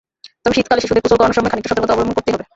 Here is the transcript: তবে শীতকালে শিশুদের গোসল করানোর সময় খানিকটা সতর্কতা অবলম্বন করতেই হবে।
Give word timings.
তবে 0.43 0.53
শীতকালে 0.57 0.81
শিশুদের 0.81 1.03
গোসল 1.03 1.17
করানোর 1.19 1.37
সময় 1.37 1.51
খানিকটা 1.51 1.69
সতর্কতা 1.71 1.93
অবলম্বন 1.95 2.15
করতেই 2.17 2.33
হবে। 2.35 2.45